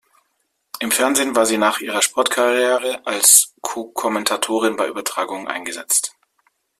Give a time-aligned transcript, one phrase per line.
[0.79, 6.15] Im Fernsehen war sie nach ihrer Sportkarriere als Co-Kommentatorin bei Übertragungen eingesetzt.